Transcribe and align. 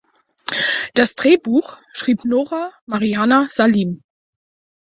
Das 0.95 1.13
Drehbuch 1.13 1.77
schrieb 1.93 2.25
Nora 2.25 2.73
Mariana 2.87 3.45
Salim. 3.47 4.01